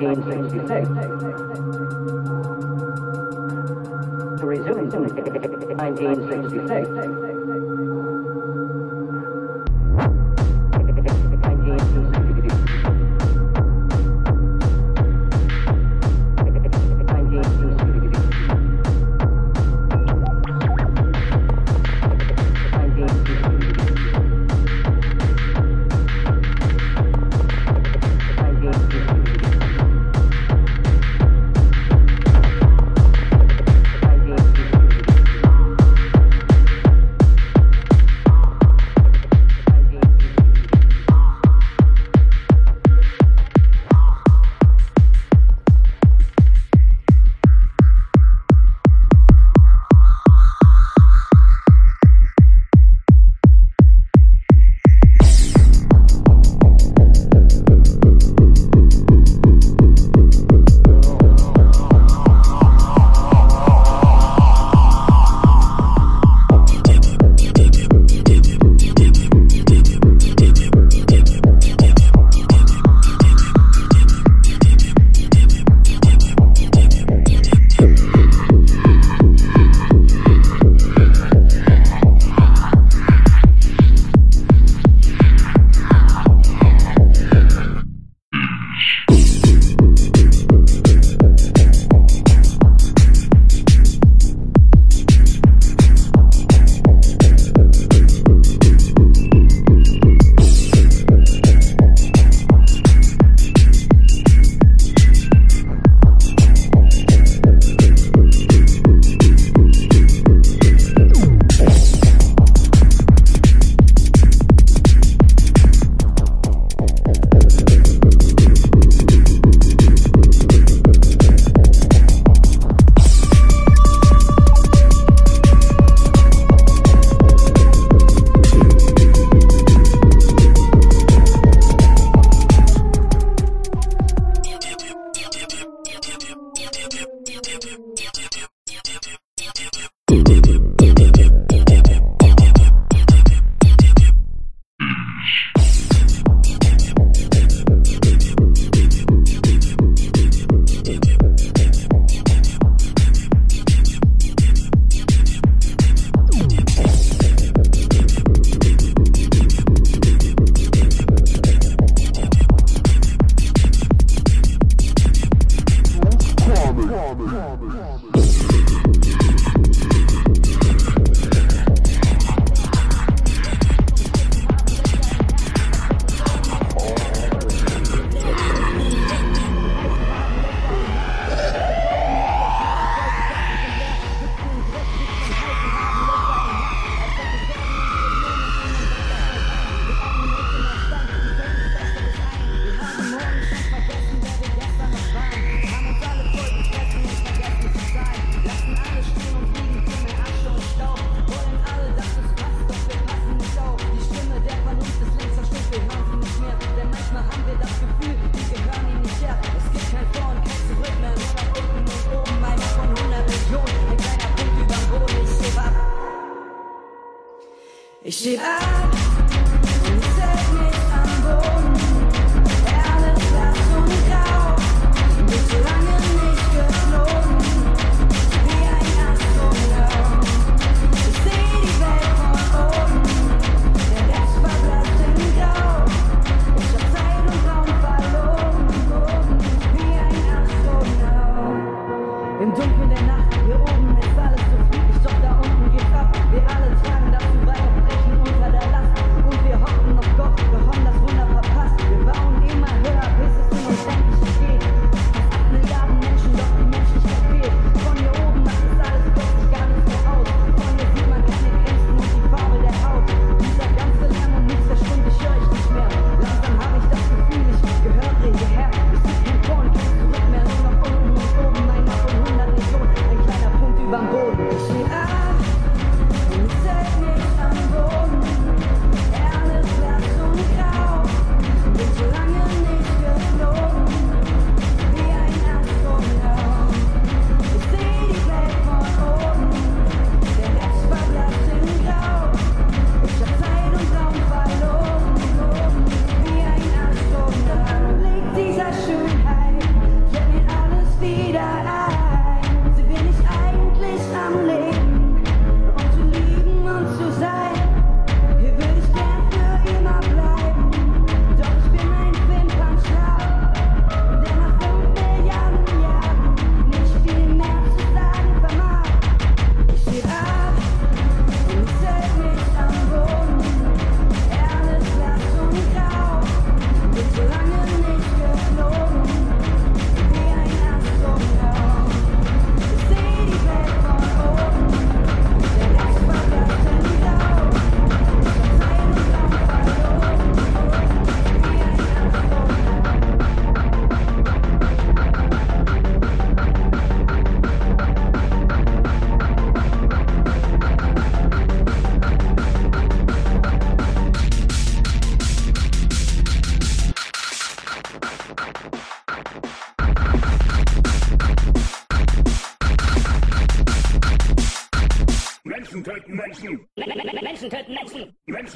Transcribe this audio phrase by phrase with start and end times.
[0.00, 0.99] 1966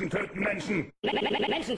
[0.01, 0.11] Menschen.
[0.11, 0.93] Töten Menschen.
[1.03, 1.49] Menschen töten.
[1.49, 1.77] Menschen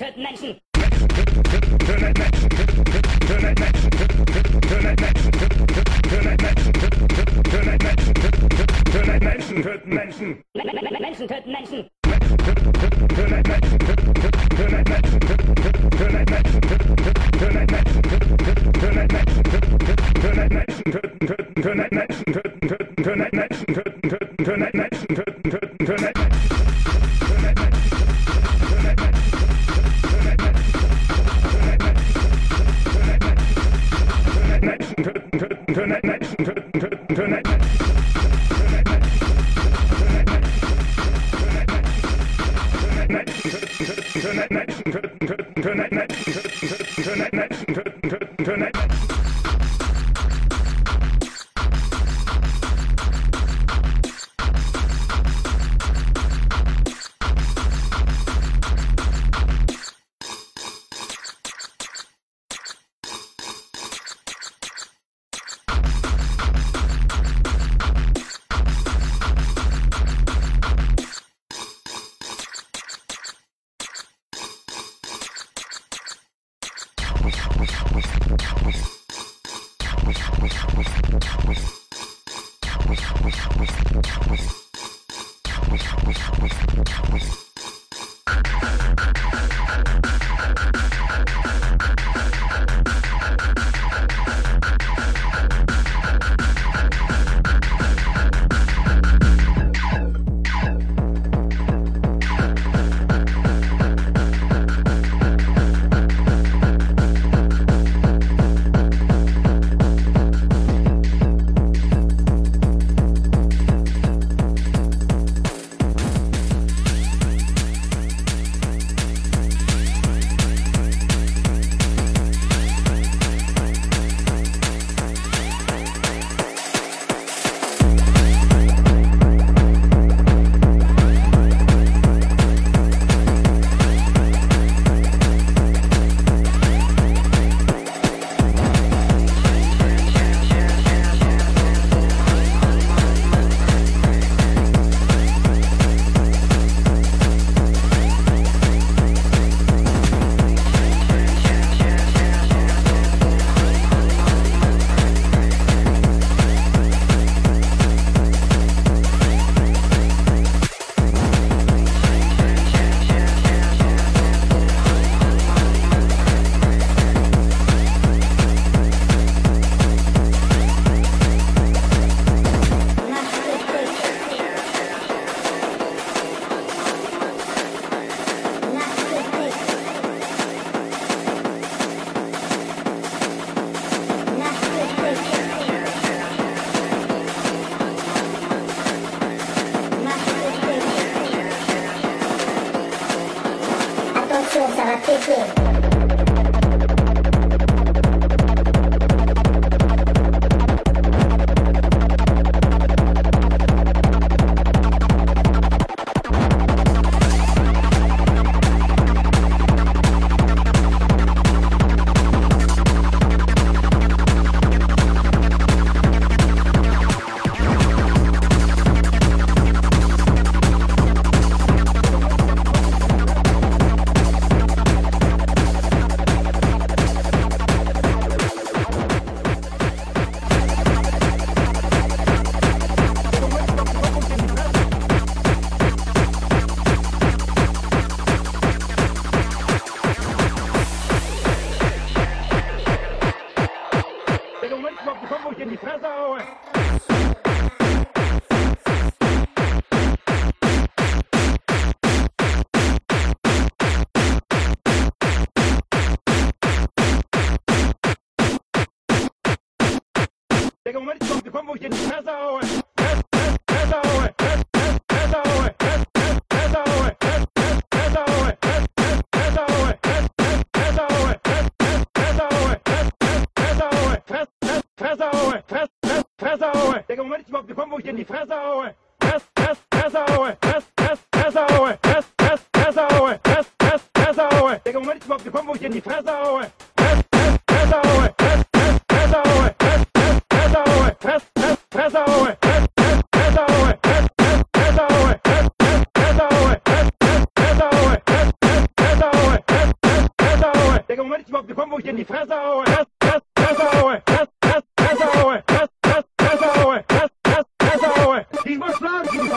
[278.16, 278.94] in die Fresse haue.
[279.20, 280.56] Fress, fress, Fresse haue.
[280.62, 281.98] Fress, fress, Fresse haue.
[282.02, 283.40] Fress, fress, Fresse haue.
[283.44, 284.80] Fress, fress, Fresse haue.
[284.84, 286.70] Der Moment ist überhaupt gekommen, wo ich dir in die Fresse haue.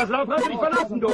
[0.09, 1.07] Laut hast du dich verlassen, du!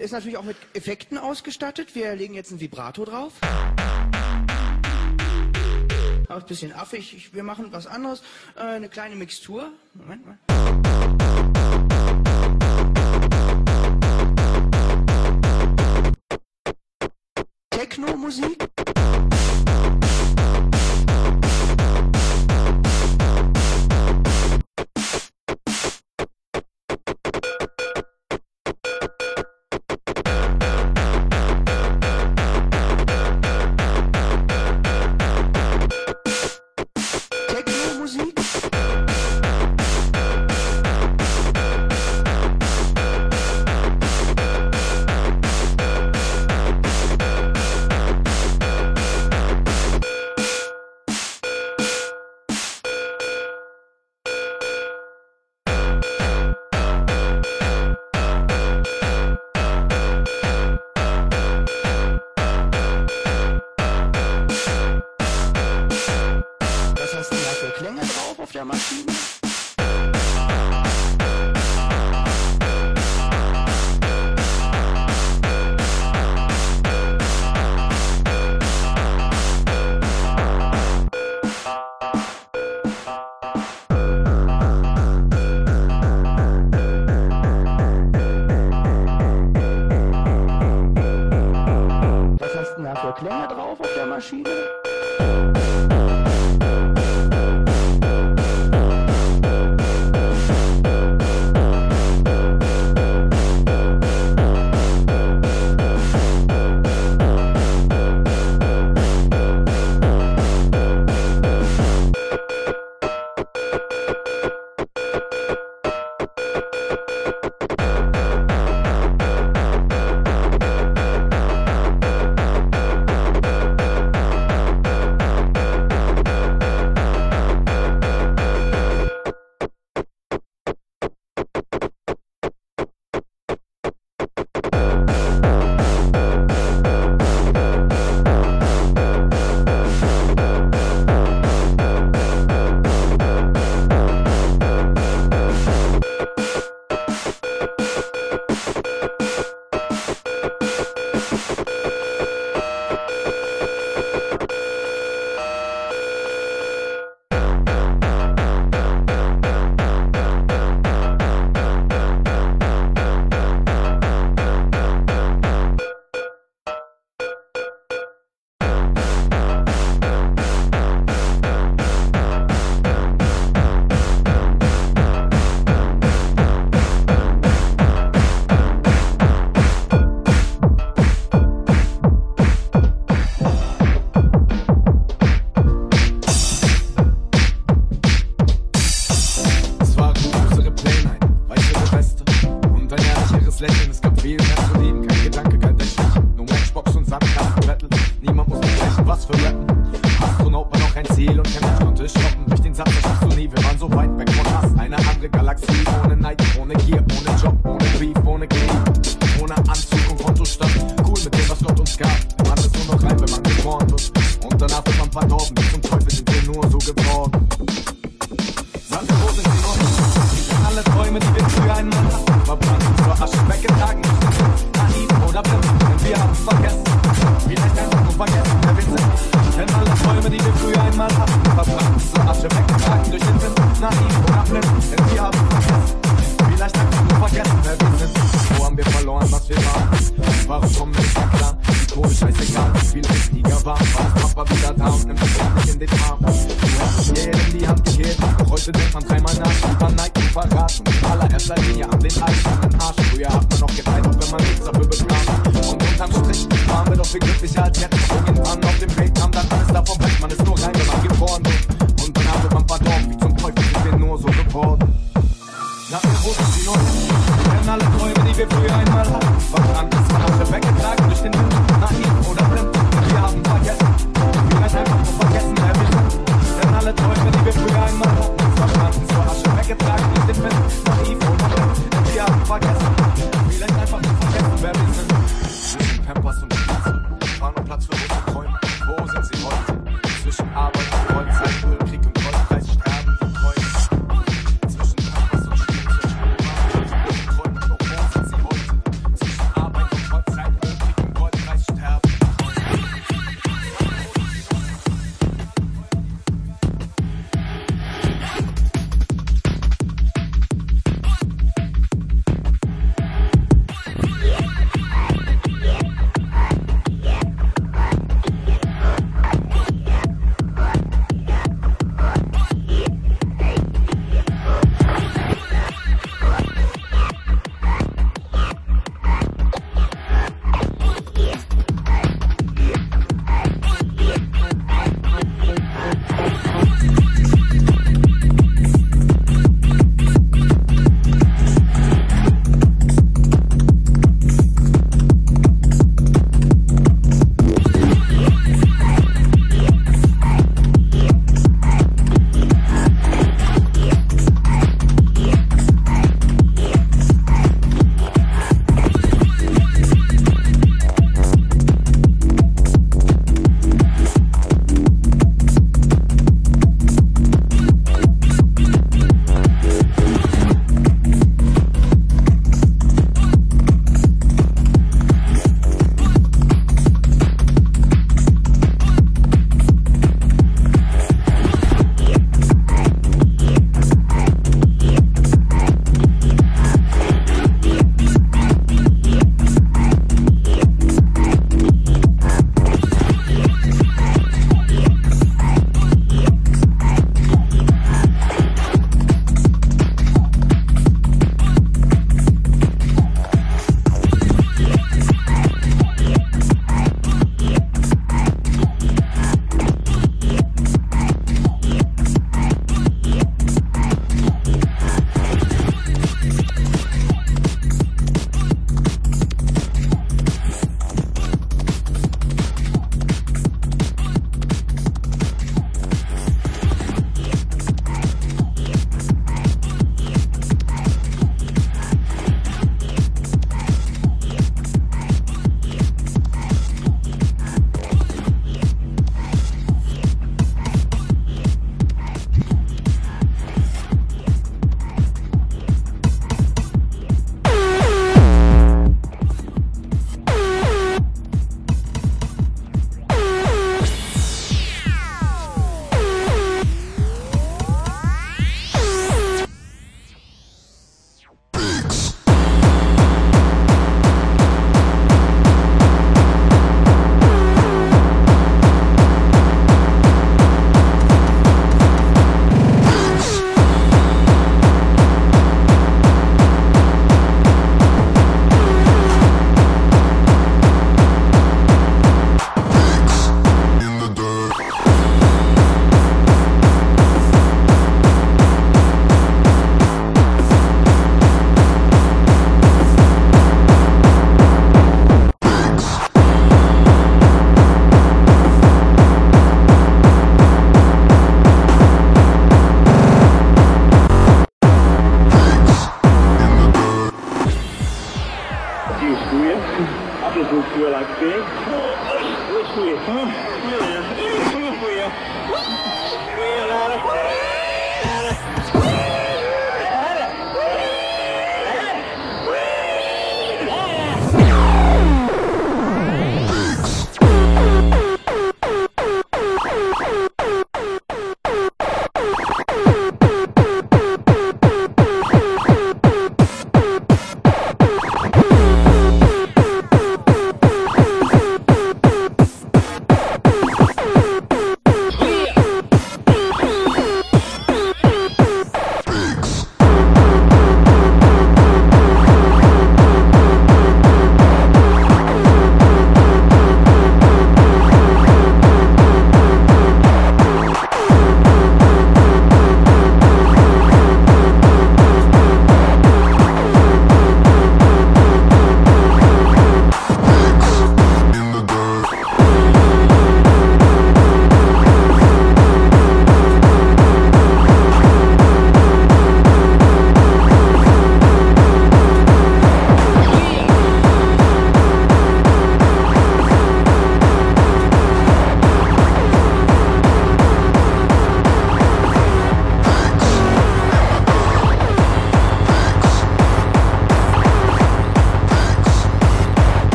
[0.00, 1.94] ist natürlich auch mit Effekten ausgestattet.
[1.94, 3.32] Wir legen jetzt ein Vibrato drauf.
[6.28, 7.32] Auch ein bisschen affig.
[7.32, 8.22] Wir machen was anderes.
[8.56, 9.70] Äh, eine kleine Mixtur.
[9.94, 10.38] Moment mal.
[17.70, 18.73] Techno-Musik.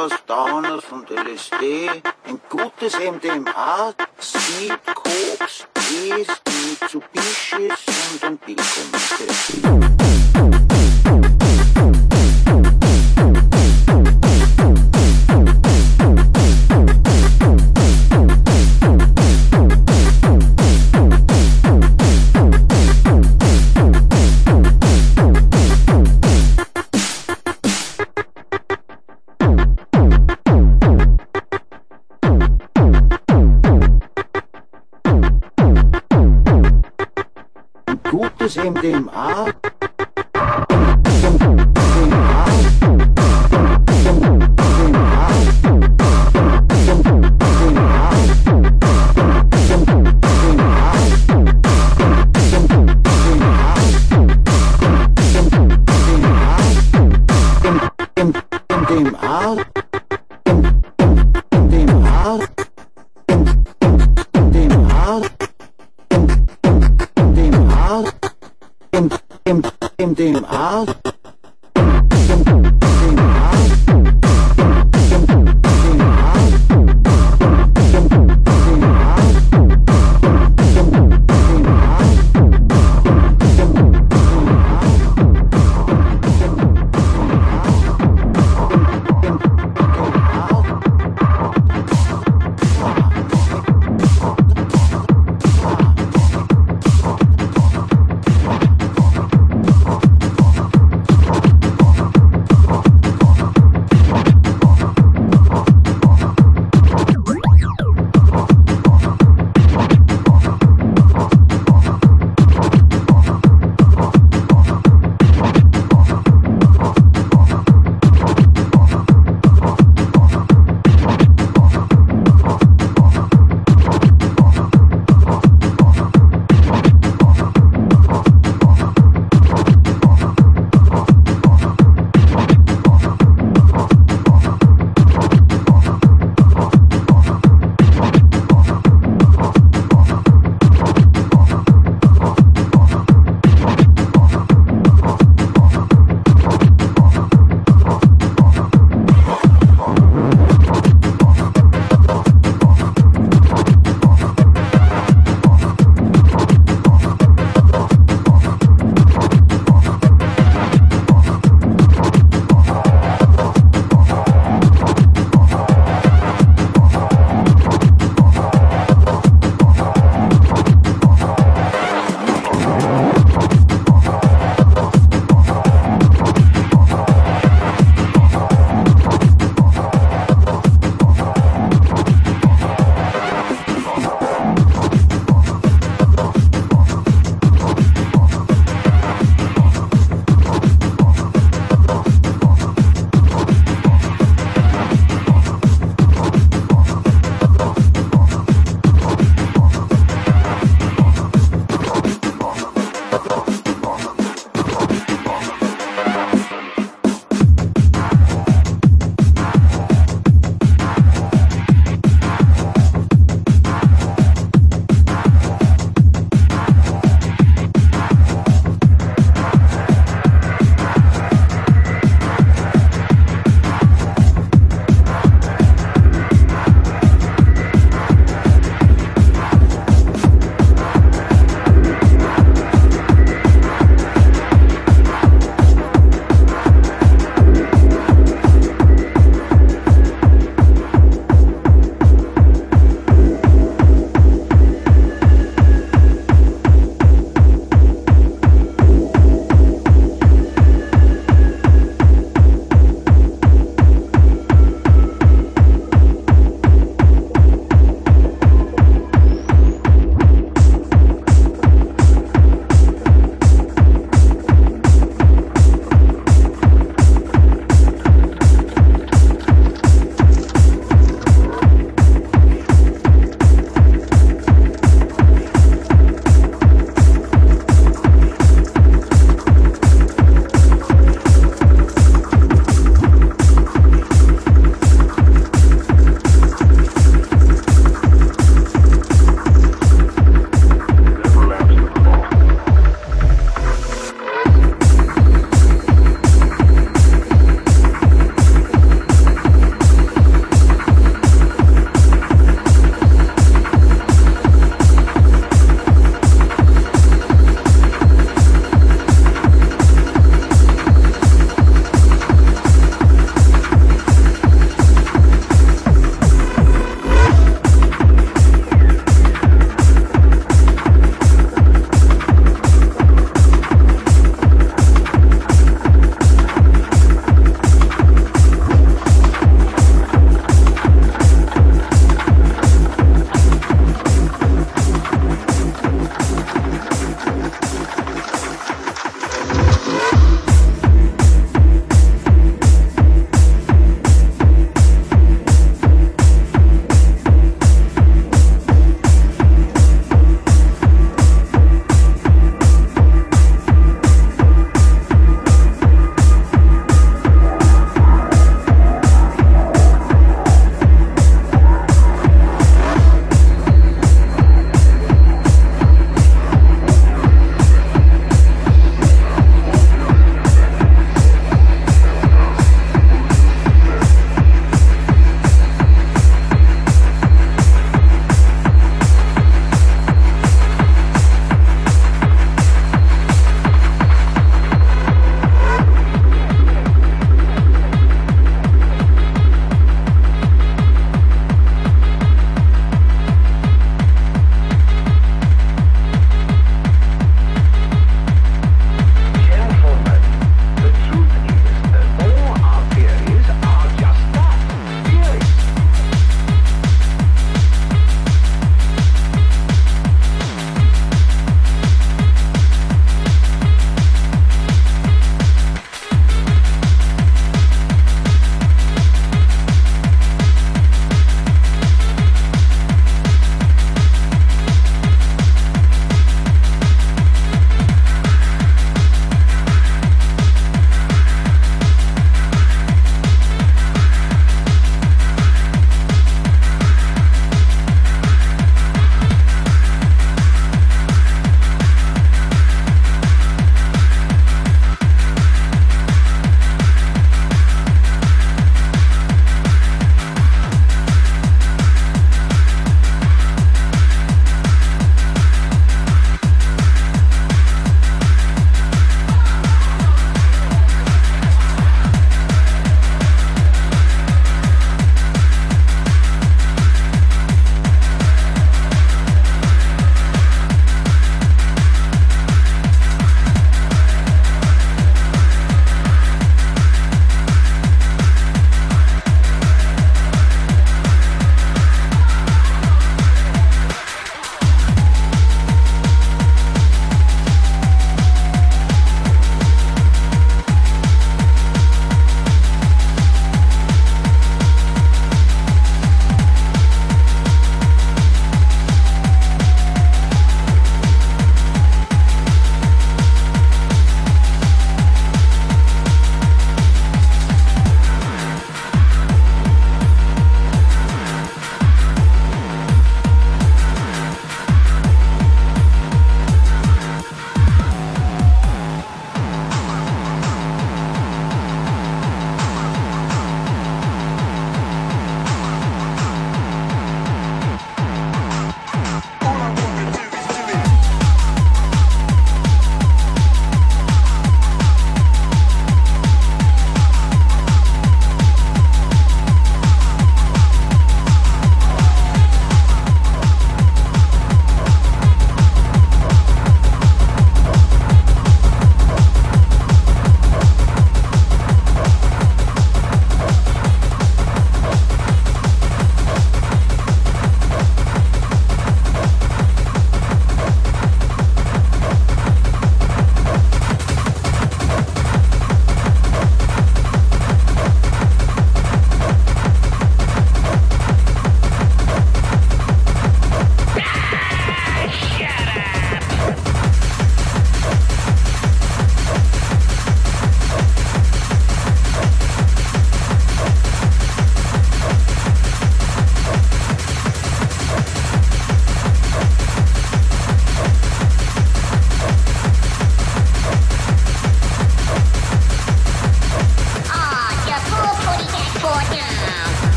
[0.00, 1.90] Uppers, Downers und LSD,
[2.24, 7.78] ein gutes MDMA, Speed, Koks, Tees, Mitsubishis
[8.12, 9.89] und ein Bikomittel.
[38.80, 39.49] Gutes MDMA.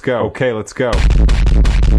[0.00, 0.26] Let's go.
[0.28, 1.89] Okay, let's go.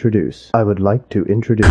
[0.00, 0.50] Introduce.
[0.54, 1.68] I would like to introduce.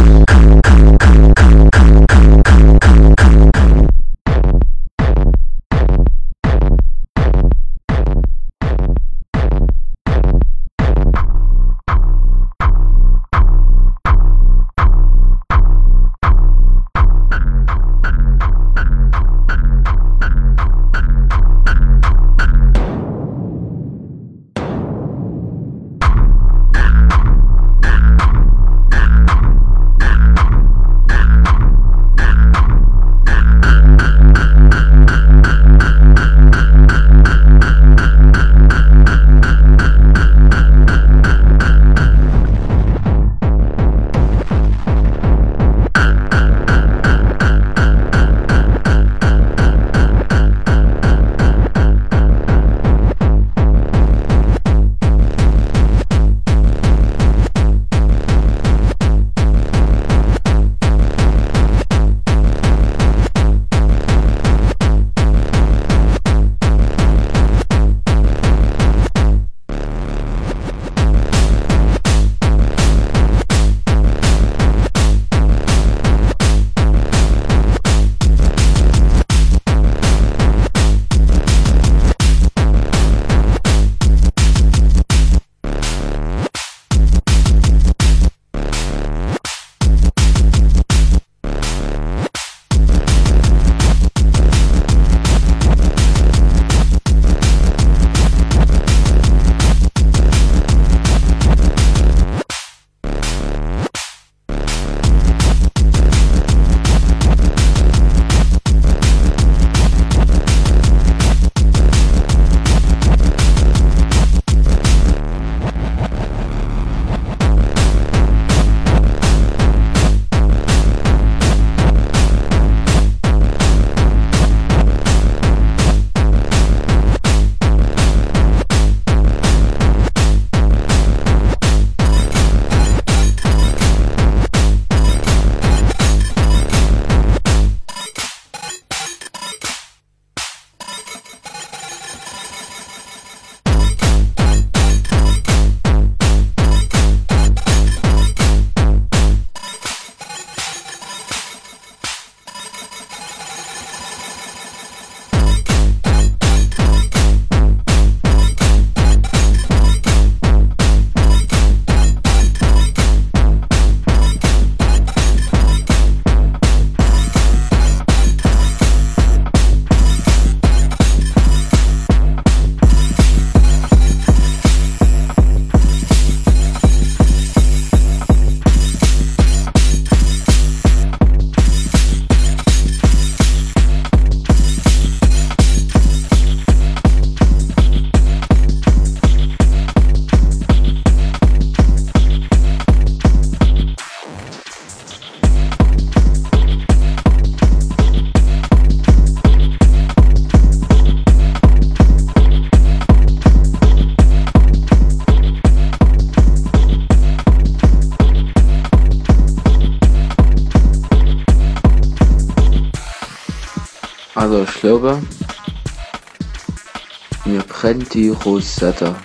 [218.14, 219.16] die Rosetta.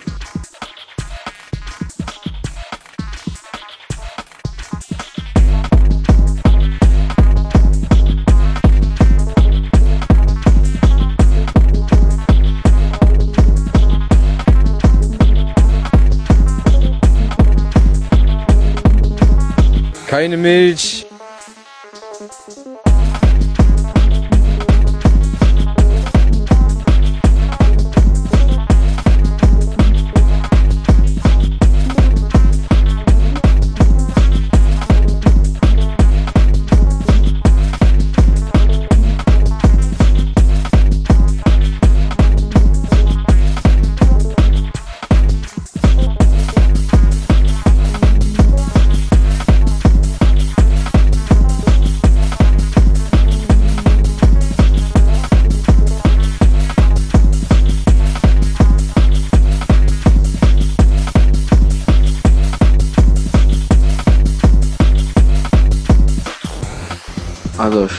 [20.07, 20.94] Keine Milch.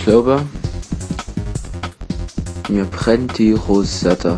[0.06, 0.40] glaube,
[2.70, 4.38] mir brennt die Rosetta.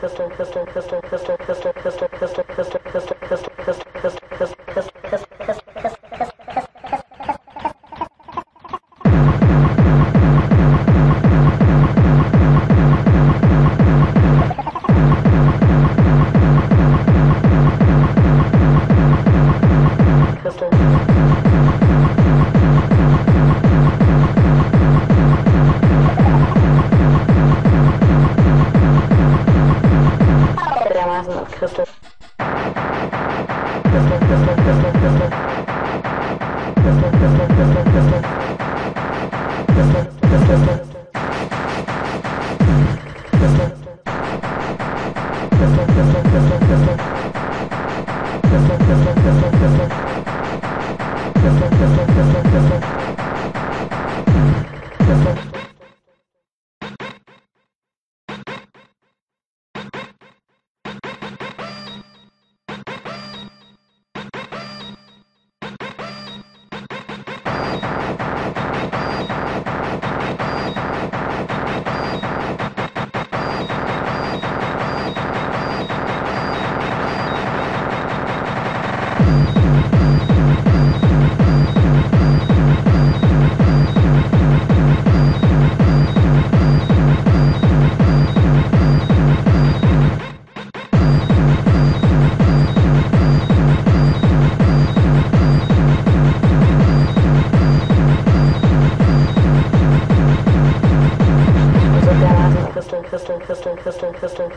[0.00, 0.99] crystal crystal crystal